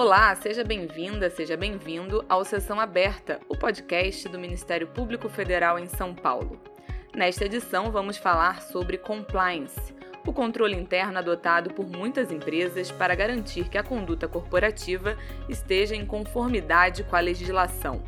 [0.00, 5.88] Olá, seja bem-vinda, seja bem-vindo ao Sessão Aberta, o podcast do Ministério Público Federal em
[5.88, 6.60] São Paulo.
[7.12, 9.92] Nesta edição, vamos falar sobre compliance,
[10.24, 15.18] o controle interno adotado por muitas empresas para garantir que a conduta corporativa
[15.48, 18.00] esteja em conformidade com a legislação.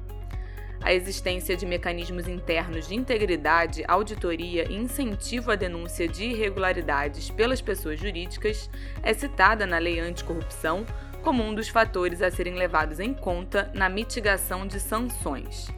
[0.82, 7.60] A existência de mecanismos internos de integridade, auditoria e incentivo à denúncia de irregularidades pelas
[7.60, 8.70] pessoas jurídicas
[9.02, 10.86] é citada na Lei Anticorrupção
[11.22, 15.68] como um dos fatores a serem levados em conta na mitigação de sanções.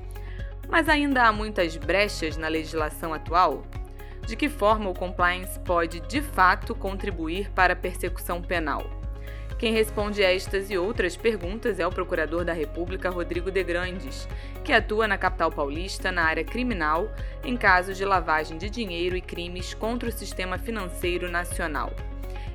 [0.68, 3.62] Mas ainda há muitas brechas na legislação atual?
[4.27, 9.02] De que forma o compliance pode, de fato, contribuir para a persecução penal?
[9.59, 14.27] Quem responde estas e outras perguntas é o Procurador da República Rodrigo de Grandes,
[14.65, 17.09] que atua na capital paulista na área criminal
[17.45, 21.93] em casos de lavagem de dinheiro e crimes contra o sistema financeiro nacional.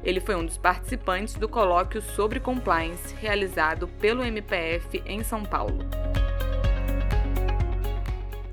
[0.08, 5.80] Ele foi um dos participantes do colóquio sobre compliance realizado pelo MPF em São Paulo.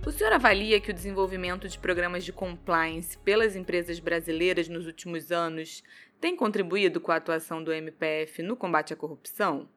[0.05, 5.31] O senhor avalia que o desenvolvimento de programas de compliance pelas empresas brasileiras nos últimos
[5.31, 5.85] anos
[6.21, 9.69] tem contribuído com a atuação do MPF no combate à corrupção?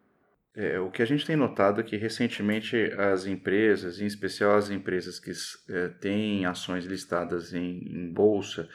[0.55, 4.71] É, o que a gente tem notado é que recentemente as empresas, em especial as
[4.71, 5.31] empresas que
[5.69, 8.67] é, têm ações listadas em, em bolsa,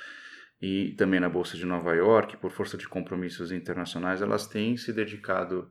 [0.62, 4.92] e também na Bolsa de Nova York, por força de compromissos internacionais, elas têm se
[4.92, 5.68] dedicado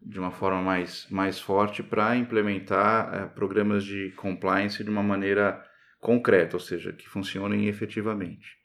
[0.00, 5.60] de uma forma mais, mais forte para implementar é, programas de compliance de uma maneira
[6.00, 8.56] concreta, ou seja, que funcionem efetivamente.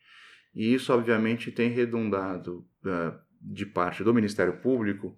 [0.53, 5.17] E isso, obviamente, tem redundado uh, de parte do Ministério Público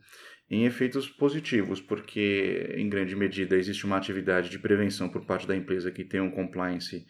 [0.50, 5.54] em efeitos positivos, porque, em grande medida, existe uma atividade de prevenção por parte da
[5.54, 7.06] empresa que tem um compliance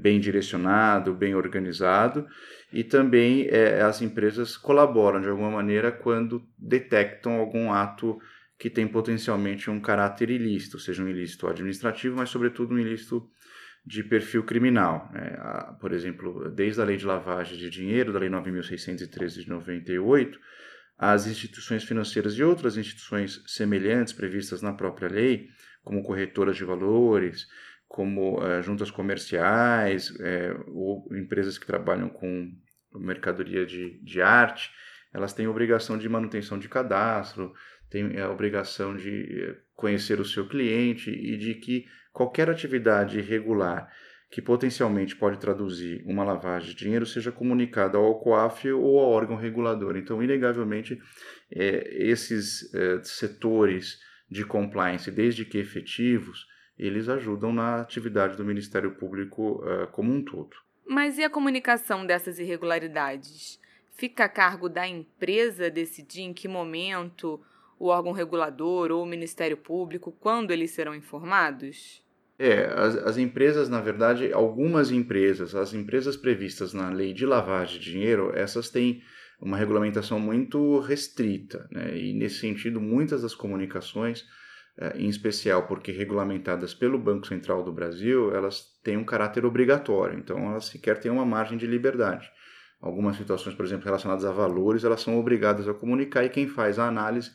[0.00, 2.26] bem direcionado, bem organizado,
[2.72, 8.18] e também é, as empresas colaboram de alguma maneira quando detectam algum ato
[8.58, 13.30] que tem potencialmente um caráter ilícito, seja um ilícito administrativo, mas sobretudo um ilícito
[13.86, 15.08] de perfil criminal.
[15.12, 15.38] Né?
[15.80, 20.38] Por exemplo, desde a lei de lavagem de dinheiro, da lei 9.613 de 98,
[20.98, 25.48] as instituições financeiras e outras instituições semelhantes previstas na própria lei,
[25.84, 27.46] como corretoras de valores,
[27.88, 32.52] como uh, juntas comerciais é, ou empresas que trabalham com
[32.94, 34.70] mercadoria de, de arte,
[35.12, 37.52] elas têm obrigação de manutenção de cadastro,
[37.90, 43.90] têm a obrigação de eh, conhecer o seu cliente e de que qualquer atividade irregular
[44.30, 49.36] que potencialmente pode traduzir uma lavagem de dinheiro seja comunicada ao COAF ou ao órgão
[49.36, 49.96] regulador.
[49.96, 51.00] Então, inegavelmente,
[51.50, 52.70] é, esses
[53.02, 53.98] setores
[54.30, 56.46] de compliance, desde que efetivos,
[56.78, 60.56] eles ajudam na atividade do Ministério Público uh, como um todo.
[60.86, 63.60] Mas e a comunicação dessas irregularidades?
[63.96, 67.40] Fica a cargo da empresa decidir em que momento
[67.78, 72.02] o órgão regulador ou o Ministério Público, quando eles serão informados?
[72.38, 77.80] É, as, as empresas, na verdade, algumas empresas, as empresas previstas na lei de lavagem
[77.80, 79.02] de dinheiro, essas têm
[79.40, 81.96] uma regulamentação muito restrita, né?
[81.96, 84.24] e nesse sentido, muitas das comunicações
[84.94, 90.50] em especial porque regulamentadas pelo Banco Central do Brasil, elas têm um caráter obrigatório, então
[90.50, 92.30] elas sequer têm uma margem de liberdade.
[92.80, 96.78] Algumas situações, por exemplo, relacionadas a valores, elas são obrigadas a comunicar e quem faz
[96.78, 97.32] a análise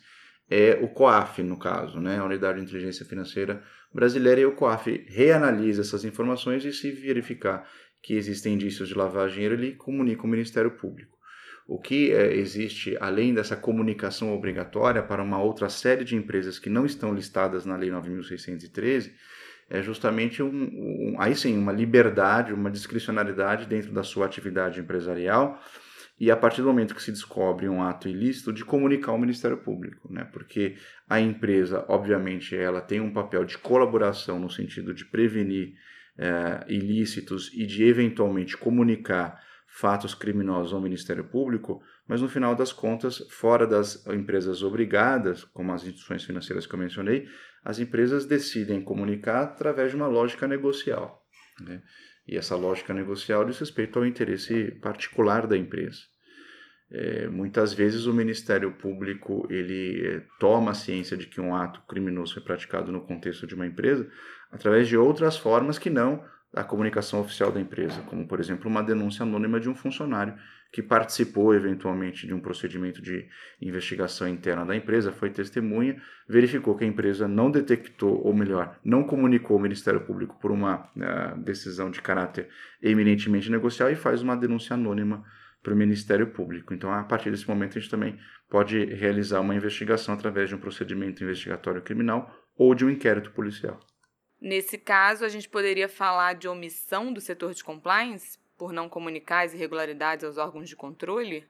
[0.50, 3.62] é o COAF, no caso, né, a Unidade de Inteligência Financeira
[3.94, 7.68] Brasileira, e o COAF reanalisa essas informações e se verificar
[8.02, 11.13] que existem indícios de de dinheiro, ele comunica o Ministério Público.
[11.68, 16.70] O que é, existe, além dessa comunicação obrigatória para uma outra série de empresas que
[16.70, 19.12] não estão listadas na Lei 9.613,
[19.70, 25.60] é justamente um, um, aí sim uma liberdade, uma discricionalidade dentro da sua atividade empresarial
[26.20, 29.58] e a partir do momento que se descobre um ato ilícito de comunicar ao Ministério
[29.58, 30.28] Público, né?
[30.32, 30.76] Porque
[31.10, 35.74] a empresa, obviamente, ela tem um papel de colaboração no sentido de prevenir
[36.18, 39.42] é, ilícitos e de eventualmente comunicar
[39.76, 45.74] fatos criminosos ao Ministério Público, mas no final das contas, fora das empresas obrigadas, como
[45.74, 47.28] as instituições financeiras que eu mencionei,
[47.66, 51.26] as empresas decidem comunicar através de uma lógica negocial.
[51.60, 51.82] Né?
[52.28, 56.02] E essa lógica negocial diz respeito ao interesse particular da empresa.
[56.92, 62.36] É, muitas vezes o Ministério Público ele é, toma ciência de que um ato criminoso
[62.36, 64.08] foi praticado no contexto de uma empresa
[64.52, 66.24] através de outras formas que não
[66.56, 70.36] a comunicação oficial da empresa, como por exemplo uma denúncia anônima de um funcionário
[70.72, 73.28] que participou eventualmente de um procedimento de
[73.62, 79.04] investigação interna da empresa, foi testemunha, verificou que a empresa não detectou, ou melhor, não
[79.04, 82.50] comunicou ao Ministério Público por uma uh, decisão de caráter
[82.82, 85.24] eminentemente negocial e faz uma denúncia anônima
[85.62, 86.74] para o Ministério Público.
[86.74, 88.18] Então, a partir desse momento, a gente também
[88.50, 93.80] pode realizar uma investigação através de um procedimento investigatório criminal ou de um inquérito policial.
[94.44, 99.46] Nesse caso, a gente poderia falar de omissão do setor de compliance por não comunicar
[99.46, 101.46] as irregularidades aos órgãos de controle?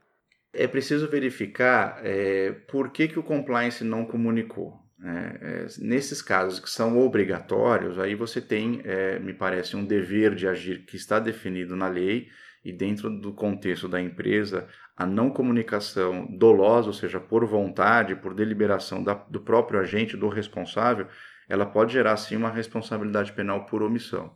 [0.54, 4.80] É preciso verificar é, por que, que o compliance não comunicou.
[5.00, 5.40] Né?
[5.42, 10.48] É, nesses casos que são obrigatórios, aí você tem, é, me parece, um dever de
[10.48, 12.30] agir que está definido na lei
[12.64, 18.36] e dentro do contexto da empresa, a não comunicação dolosa, ou seja, por vontade, por
[18.36, 21.08] deliberação da, do próprio agente, do responsável,
[21.48, 24.36] ela pode gerar sim uma responsabilidade penal por omissão.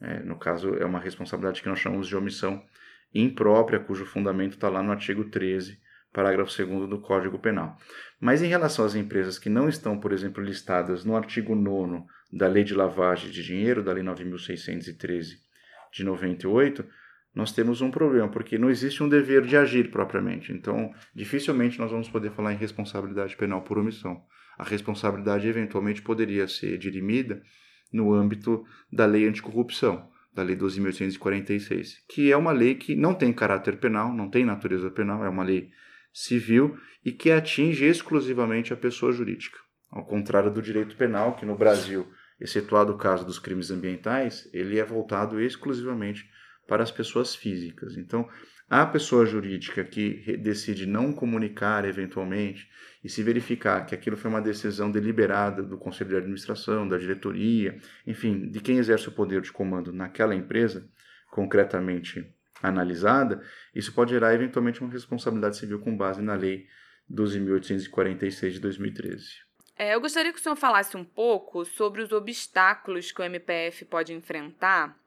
[0.00, 2.62] É, no caso, é uma responsabilidade que nós chamamos de omissão
[3.14, 5.78] imprópria, cujo fundamento está lá no artigo 13,
[6.12, 7.76] parágrafo 2 do Código Penal.
[8.20, 12.46] Mas em relação às empresas que não estão, por exemplo, listadas no artigo 9 da
[12.46, 15.36] Lei de Lavagem de Dinheiro, da Lei 9.613
[15.92, 16.84] de 98,
[17.34, 20.52] nós temos um problema, porque não existe um dever de agir propriamente.
[20.52, 24.20] Então, dificilmente nós vamos poder falar em responsabilidade penal por omissão.
[24.58, 27.40] A responsabilidade eventualmente poderia ser dirimida
[27.92, 33.32] no âmbito da Lei Anticorrupção, da Lei 12.846, que é uma lei que não tem
[33.32, 35.70] caráter penal, não tem natureza penal, é uma lei
[36.12, 39.58] civil e que atinge exclusivamente a pessoa jurídica.
[39.90, 42.06] Ao contrário do direito penal, que no Brasil,
[42.40, 46.28] excetuado o caso dos crimes ambientais, ele é voltado exclusivamente
[46.66, 47.96] para as pessoas físicas.
[47.96, 48.28] Então,
[48.68, 52.68] a pessoa jurídica que decide não comunicar eventualmente
[53.02, 57.78] e se verificar que aquilo foi uma decisão deliberada do conselho de administração, da diretoria,
[58.06, 60.86] enfim, de quem exerce o poder de comando naquela empresa,
[61.30, 62.30] concretamente
[62.62, 63.42] analisada,
[63.74, 66.66] isso pode gerar eventualmente uma responsabilidade civil com base na lei
[67.10, 69.24] 12.846 de 2013.
[69.76, 73.84] É, eu gostaria que o senhor falasse um pouco sobre os obstáculos que o MPF
[73.84, 74.98] pode enfrentar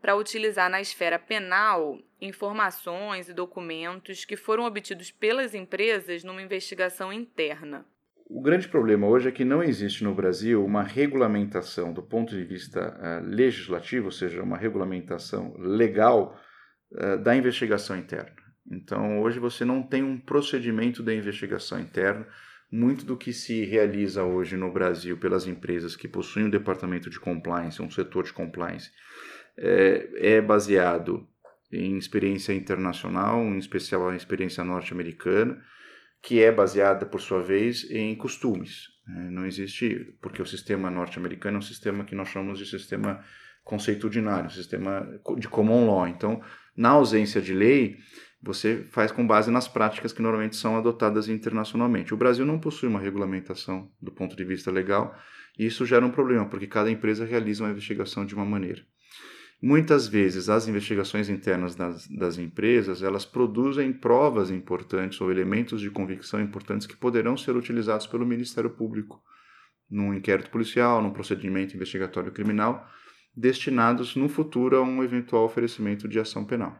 [0.00, 7.12] para utilizar na esfera penal informações e documentos que foram obtidos pelas empresas numa investigação
[7.12, 7.84] interna.
[8.26, 12.44] O grande problema hoje é que não existe no Brasil uma regulamentação do ponto de
[12.44, 16.38] vista uh, legislativo, ou seja, uma regulamentação legal
[16.92, 18.30] uh, da investigação interna.
[18.70, 22.24] Então, hoje você não tem um procedimento da investigação interna.
[22.70, 27.18] Muito do que se realiza hoje no Brasil pelas empresas que possuem um departamento de
[27.18, 28.92] compliance, um setor de compliance,
[29.56, 31.26] é, é baseado
[31.72, 35.62] em experiência internacional, em especial a experiência norte-americana,
[36.22, 38.88] que é baseada, por sua vez, em costumes.
[39.06, 39.30] Né?
[39.30, 43.24] Não existe, porque o sistema norte-americano é um sistema que nós chamamos de sistema
[43.64, 45.06] conceitudinário, sistema
[45.38, 46.06] de common law.
[46.08, 46.42] Então,
[46.76, 47.98] na ausência de lei,
[48.42, 52.12] você faz com base nas práticas que normalmente são adotadas internacionalmente.
[52.12, 55.14] O Brasil não possui uma regulamentação do ponto de vista legal,
[55.58, 58.82] e isso gera um problema, porque cada empresa realiza uma investigação de uma maneira.
[59.62, 65.90] Muitas vezes as investigações internas das, das, empresas elas produzem provas importantes ou elementos de
[65.90, 69.22] convicção importantes que poderão ser utilizados pelo Ministério Público
[69.90, 72.88] num inquérito policial, num procedimento investigatório criminal,
[73.36, 76.78] destinados no futuro a um eventual oferecimento de ação penal.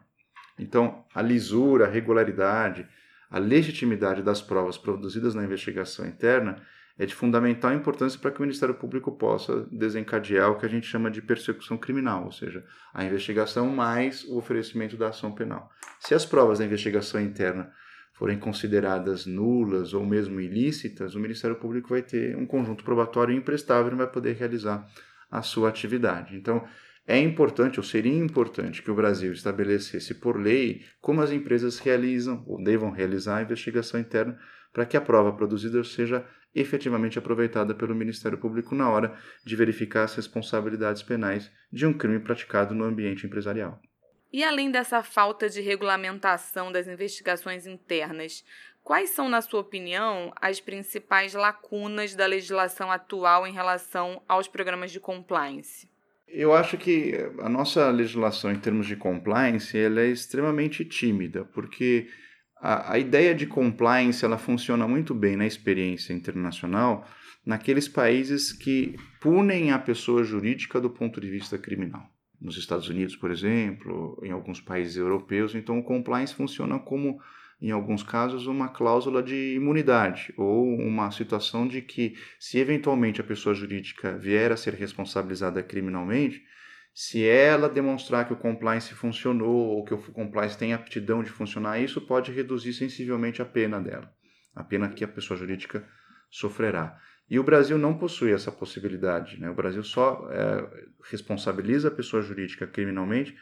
[0.57, 2.87] Então, a lisura, a regularidade,
[3.29, 6.61] a legitimidade das provas produzidas na investigação interna
[6.97, 10.87] é de fundamental importância para que o Ministério Público possa desencadear o que a gente
[10.87, 15.69] chama de persecução criminal, ou seja, a investigação mais o oferecimento da ação penal.
[15.99, 17.71] Se as provas da investigação interna
[18.13, 23.87] forem consideradas nulas ou mesmo ilícitas, o Ministério Público vai ter um conjunto probatório imprestável
[23.87, 24.87] e não vai poder realizar
[25.29, 26.35] a sua atividade.
[26.35, 26.63] Então,
[27.07, 32.43] é importante ou seria importante que o Brasil estabelecesse por lei como as empresas realizam
[32.45, 34.37] ou devam realizar a investigação interna
[34.71, 40.03] para que a prova produzida seja efetivamente aproveitada pelo Ministério Público na hora de verificar
[40.03, 43.81] as responsabilidades penais de um crime praticado no ambiente empresarial.
[44.33, 48.45] E além dessa falta de regulamentação das investigações internas,
[48.81, 54.91] quais são, na sua opinião, as principais lacunas da legislação atual em relação aos programas
[54.91, 55.89] de compliance?
[56.27, 62.07] Eu acho que a nossa legislação em termos de compliance ela é extremamente tímida, porque
[62.61, 67.07] a, a ideia de compliance ela funciona muito bem na experiência internacional
[67.45, 72.07] naqueles países que punem a pessoa jurídica do ponto de vista criminal.
[72.39, 77.19] Nos Estados Unidos, por exemplo, em alguns países europeus, então o compliance funciona como,
[77.59, 83.23] em alguns casos, uma cláusula de imunidade ou uma situação de que, se eventualmente a
[83.23, 86.43] pessoa jurídica vier a ser responsabilizada criminalmente,
[86.93, 91.79] se ela demonstrar que o compliance funcionou ou que o compliance tem aptidão de funcionar,
[91.79, 94.11] isso pode reduzir sensivelmente a pena dela,
[94.55, 95.87] a pena que a pessoa jurídica
[96.29, 96.97] sofrerá.
[97.29, 99.39] E o Brasil não possui essa possibilidade.
[99.39, 99.49] Né?
[99.49, 103.33] O Brasil só é, responsabiliza a pessoa jurídica criminalmente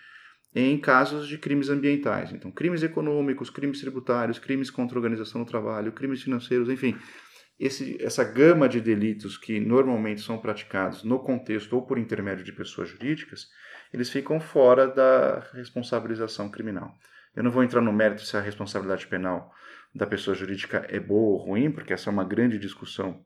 [0.53, 2.31] em casos de crimes ambientais.
[2.31, 6.95] Então, crimes econômicos, crimes tributários, crimes contra a organização do trabalho, crimes financeiros, enfim,
[7.59, 12.53] esse, essa gama de delitos que normalmente são praticados no contexto ou por intermédio de
[12.53, 13.49] pessoas jurídicas,
[13.93, 16.95] eles ficam fora da responsabilização criminal.
[17.35, 19.53] Eu não vou entrar no mérito se a responsabilidade penal
[19.93, 23.23] da pessoa jurídica é boa ou ruim, porque essa é uma grande discussão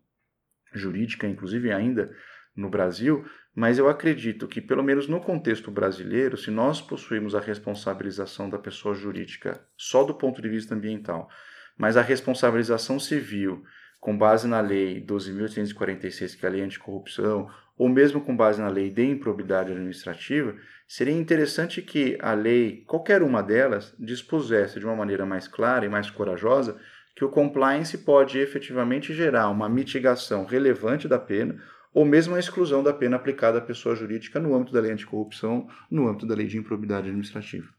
[0.74, 2.12] jurídica, inclusive ainda
[2.56, 3.25] no Brasil,
[3.56, 8.58] mas eu acredito que, pelo menos no contexto brasileiro, se nós possuímos a responsabilização da
[8.58, 11.30] pessoa jurídica só do ponto de vista ambiental,
[11.78, 13.63] mas a responsabilização civil,
[14.03, 18.67] com base na Lei 12.846, que é a Lei Anticorrupção, ou mesmo com base na
[18.67, 20.53] Lei de Improbidade Administrativa,
[20.86, 25.89] seria interessante que a lei, qualquer uma delas, dispusesse de uma maneira mais clara e
[25.89, 26.77] mais corajosa
[27.15, 32.83] que o compliance pode efetivamente gerar uma mitigação relevante da pena ou mesmo a exclusão
[32.83, 36.48] da pena aplicada à pessoa jurídica no âmbito da lei anticorrupção, no âmbito da lei
[36.48, 37.69] de improbidade administrativa.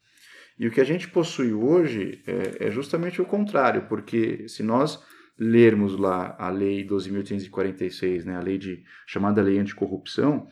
[0.59, 5.05] E o que a gente possui hoje é, é justamente o contrário, porque se nós
[5.39, 10.47] lermos lá a lei 12.846, né, a lei de chamada lei anticorrupção,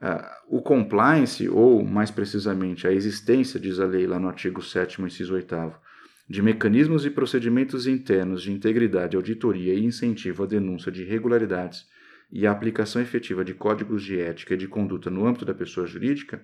[0.00, 5.02] uh, o compliance, ou mais precisamente a existência, diz a lei lá no artigo 7
[5.02, 5.54] inciso 8
[6.28, 11.86] de mecanismos e procedimentos internos de integridade, auditoria e incentivo à denúncia de irregularidades
[12.30, 15.86] e a aplicação efetiva de códigos de ética e de conduta no âmbito da pessoa
[15.86, 16.42] jurídica,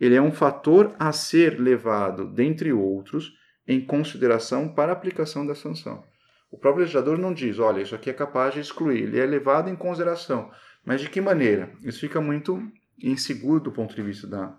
[0.00, 3.34] ele é um fator a ser levado, dentre outros,
[3.66, 6.02] em consideração para a aplicação da sanção.
[6.50, 9.68] O próprio legislador não diz, olha, isso aqui é capaz de excluir, ele é levado
[9.68, 10.50] em consideração.
[10.84, 11.72] Mas de que maneira?
[11.82, 12.60] Isso fica muito
[13.02, 14.58] inseguro do ponto de vista da,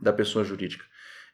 [0.00, 0.84] da pessoa jurídica.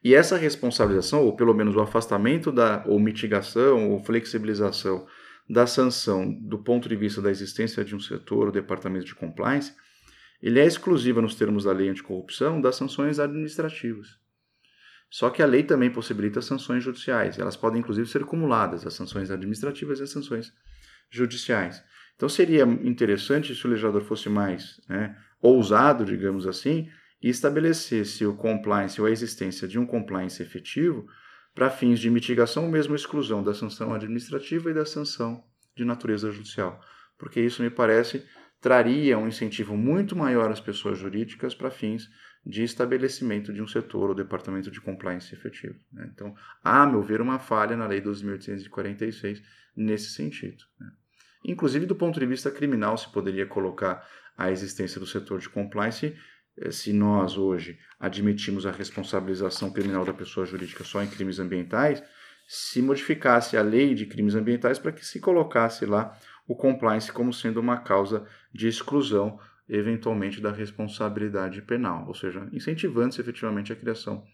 [0.05, 5.07] E essa responsabilização, ou pelo menos o afastamento da, ou mitigação, ou flexibilização
[5.49, 9.73] da sanção do ponto de vista da existência de um setor, o departamento de compliance,
[10.41, 14.22] ele é exclusiva nos termos da lei anticorrupção das sanções administrativas.
[15.13, 17.39] Só que a lei também possibilita sanções judiciais.
[17.39, 20.51] Elas podem, inclusive, ser cumuladas, as sanções administrativas e as sanções
[21.11, 21.85] judiciais.
[22.17, 26.89] Então, seria interessante se o legislador fosse mais né, ousado, digamos assim,
[27.23, 31.07] e estabelecesse o compliance ou a existência de um compliance efetivo
[31.55, 35.45] para fins de mitigação ou mesmo exclusão da sanção administrativa e da sanção
[35.77, 36.81] de natureza judicial,
[37.19, 38.25] porque isso me parece
[38.63, 42.09] traria um incentivo muito maior às pessoas jurídicas para fins
[42.47, 45.79] de estabelecimento de um setor ou departamento de compliance efetivo.
[45.93, 46.09] Né?
[46.15, 49.43] Então, há, a meu ver, uma falha na Lei 2.846
[49.77, 50.65] nesse sentido.
[50.81, 50.91] Né?
[51.45, 54.07] Inclusive, do ponto de vista criminal, se poderia colocar
[54.39, 56.17] a existência do setor de compliance
[56.57, 62.03] eh, se nós hoje admitimos a responsabilização criminal da pessoa jurídica só em crimes ambientais,
[62.47, 67.33] se modificasse a lei de crimes ambientais para que se colocasse lá o compliance como
[67.33, 74.25] sendo uma causa de exclusão, eventualmente, da responsabilidade penal, ou seja, incentivando-se efetivamente a criação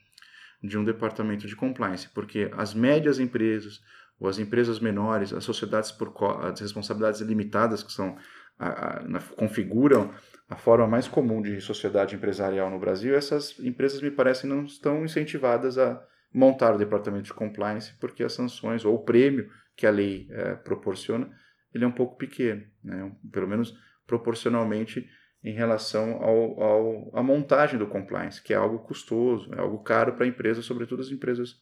[0.62, 3.80] de um departamento de compliance, porque as médias empresas
[4.18, 6.12] ou as empresas menores, as sociedades por
[6.42, 8.16] as responsabilidades limitadas que são
[8.58, 10.12] a, a, configuram
[10.48, 15.04] a forma mais comum de sociedade empresarial no Brasil, essas empresas me parecem não estão
[15.04, 19.90] incentivadas a montar o departamento de compliance, porque as sanções ou o prêmio que a
[19.90, 21.30] lei é, proporciona,
[21.74, 23.10] ele é um pouco pequeno, né?
[23.30, 25.08] pelo menos proporcionalmente
[25.42, 30.14] em relação ao, ao, à montagem do compliance, que é algo custoso, é algo caro
[30.14, 31.56] para a empresa, sobretudo as empresas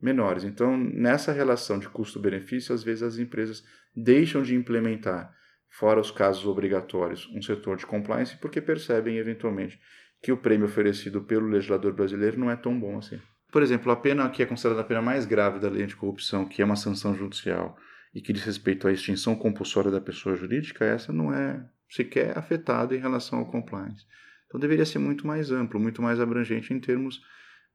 [0.00, 0.44] menores.
[0.44, 5.34] Então, nessa relação de custo-benefício, às vezes as empresas deixam de implementar
[5.68, 9.78] fora os casos obrigatórios, um setor de compliance, porque percebem eventualmente
[10.22, 13.20] que o prêmio oferecido pelo legislador brasileiro não é tão bom assim.
[13.50, 16.62] Por exemplo, a pena que é considerada a pena mais grave da lei anticorrupção, que
[16.62, 17.76] é uma sanção judicial
[18.16, 22.96] e que diz respeito à extinção compulsória da pessoa jurídica, essa não é sequer afetada
[22.96, 24.06] em relação ao compliance.
[24.46, 27.20] Então deveria ser muito mais amplo, muito mais abrangente em termos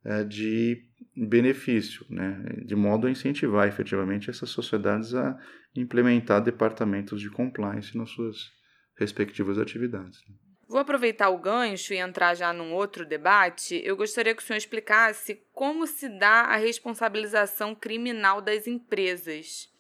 [0.03, 0.83] é, de
[1.15, 2.43] benefício, né?
[2.65, 5.37] de modo a incentivar efetivamente essas sociedades a
[5.75, 8.51] implementar departamentos de compliance nas suas
[8.97, 10.23] respectivas atividades.
[10.67, 13.79] Vou aproveitar o gancho e entrar já num outro debate.
[13.85, 19.70] Eu gostaria que o senhor explicasse como se dá a responsabilização criminal das empresas.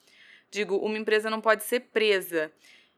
[0.51, 2.51] Digo, uma empresa não pode ser presa.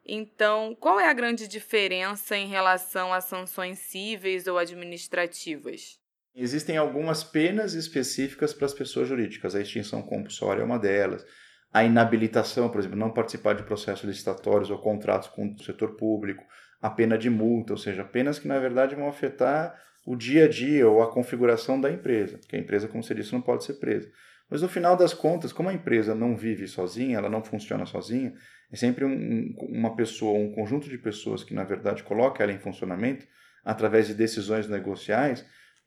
[0.06, 6.00] Então, qual é a grande diferença em relação a sanções cíveis ou administrativas?
[6.36, 9.56] Existem algumas penas específicas para as pessoas jurídicas.
[9.56, 11.24] A extinção compulsória é uma delas.
[11.72, 16.44] A inabilitação, por exemplo, não participar de processos licitatórios ou contratos com o setor público.
[16.82, 20.50] A pena de multa, ou seja, penas que na verdade vão afetar o dia a
[20.50, 22.40] dia ou a configuração da empresa.
[22.40, 24.12] Porque a empresa, como você disse, não pode ser presa.
[24.54, 28.34] Mas no final das contas, como a empresa não vive sozinha, ela não funciona sozinha,
[28.72, 32.60] é sempre um, uma pessoa, um conjunto de pessoas que na verdade coloca ela em
[32.60, 33.26] funcionamento
[33.66, 35.44] através de decisões negociais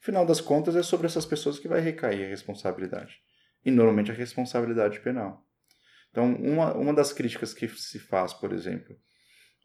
[0.07, 3.19] final das contas, é sobre essas pessoas que vai recair a responsabilidade.
[3.65, 5.45] E normalmente a responsabilidade penal.
[6.11, 8.97] Então, uma, uma das críticas que se faz, por exemplo,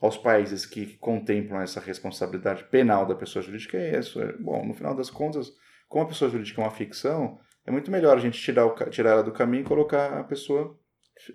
[0.01, 4.19] aos países que contemplam essa responsabilidade penal da pessoa jurídica é isso.
[4.39, 5.51] Bom, no final das contas,
[5.87, 7.39] como a pessoa jurídica é uma ficção,
[7.71, 10.77] é muito melhor a gente tirar, o, tirar ela do caminho e colocar a pessoa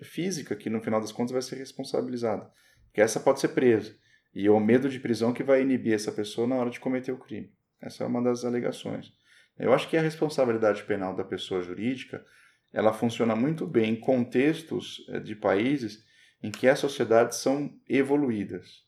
[0.03, 2.49] física, que no final das contas vai ser responsabilizada.
[2.85, 3.95] Porque essa pode ser presa.
[4.33, 7.11] E é o medo de prisão que vai inibir essa pessoa na hora de cometer
[7.11, 7.51] o crime.
[7.81, 9.11] Essa é uma das alegações.
[9.57, 12.23] Eu acho que a responsabilidade penal da pessoa jurídica
[12.71, 16.05] ela funciona muito bem em contextos eh, de países
[16.43, 18.83] em que as sociedades são evoluídas.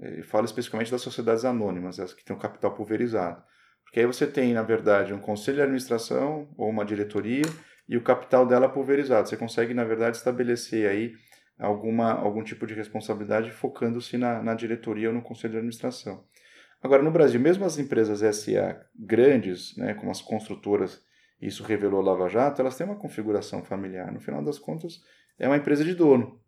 [0.00, 3.42] Eh, eu falo especificamente das sociedades anônimas, as que têm o capital pulverizado.
[3.92, 7.44] Porque aí você tem, na verdade, um conselho de administração ou uma diretoria
[7.86, 9.28] e o capital dela pulverizado.
[9.28, 11.12] Você consegue, na verdade, estabelecer aí
[11.58, 16.24] alguma, algum tipo de responsabilidade focando-se na, na diretoria ou no conselho de administração.
[16.82, 20.98] Agora, no Brasil, mesmo as empresas SA grandes, né, como as construtoras,
[21.38, 24.10] isso revelou a Lava Jato, elas têm uma configuração familiar.
[24.10, 25.02] No final das contas,
[25.38, 26.40] é uma empresa de dono.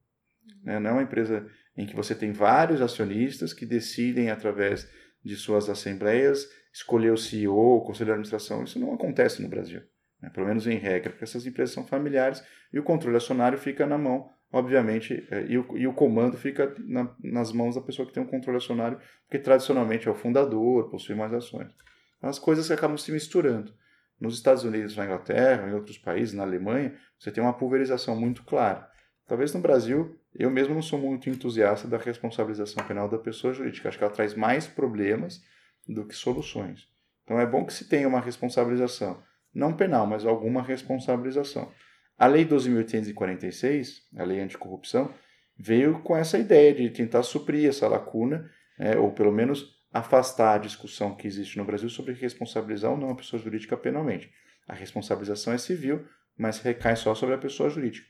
[0.62, 0.80] Né?
[0.80, 1.46] Não é uma empresa
[1.76, 4.88] em que você tem vários acionistas que decidem, através
[5.22, 8.64] de suas assembleias, escolher o CEO, o conselho de administração.
[8.64, 9.80] Isso não acontece no Brasil,
[10.20, 10.28] né?
[10.28, 13.96] pelo menos em regra, porque essas empresas são familiares e o controle acionário fica na
[13.96, 18.14] mão obviamente, é, e, o, e o comando fica na, nas mãos da pessoa que
[18.14, 21.74] tem um controle acionário, porque tradicionalmente é o fundador, possui mais ações.
[22.22, 23.74] As coisas acabam se misturando.
[24.20, 28.44] Nos Estados Unidos, na Inglaterra, em outros países, na Alemanha, você tem uma pulverização muito
[28.44, 28.88] clara.
[29.26, 33.88] Talvez no Brasil, eu mesmo não sou muito entusiasta da responsabilização penal da pessoa jurídica.
[33.88, 35.42] Acho que ela traz mais problemas
[35.88, 36.88] do que soluções.
[37.24, 39.22] Então é bom que se tenha uma responsabilização,
[39.54, 41.70] não penal, mas alguma responsabilização.
[42.18, 45.12] A Lei 12.846, a Lei Anticorrupção,
[45.56, 50.58] veio com essa ideia de tentar suprir essa lacuna, né, ou pelo menos afastar a
[50.58, 54.32] discussão que existe no Brasil sobre responsabilizar ou não a pessoa jurídica penalmente.
[54.66, 56.04] A responsabilização é civil,
[56.36, 58.06] mas recai só sobre a pessoa jurídica.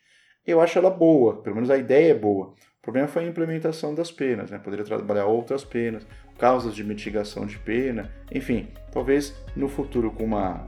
[0.47, 2.49] Eu acho ela boa, pelo menos a ideia é boa.
[2.49, 4.59] O problema foi a implementação das penas, né?
[4.59, 10.67] poderia trabalhar outras penas, causas de mitigação de pena, enfim, talvez no futuro com, uma,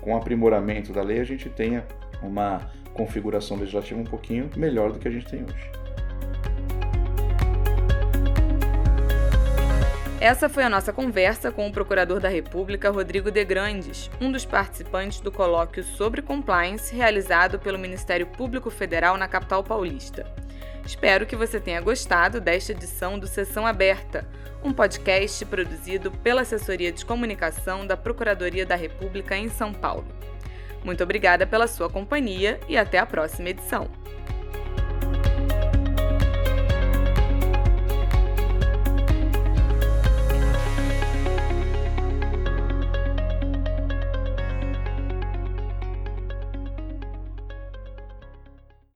[0.00, 1.84] com um aprimoramento da lei a gente tenha
[2.22, 5.70] uma configuração legislativa um pouquinho melhor do que a gente tem hoje.
[10.26, 14.44] Essa foi a nossa conversa com o Procurador da República, Rodrigo de Grandes, um dos
[14.44, 20.26] participantes do colóquio sobre compliance realizado pelo Ministério Público Federal na capital paulista.
[20.84, 24.28] Espero que você tenha gostado desta edição do Sessão Aberta,
[24.64, 30.08] um podcast produzido pela Assessoria de Comunicação da Procuradoria da República em São Paulo.
[30.84, 33.88] Muito obrigada pela sua companhia e até a próxima edição.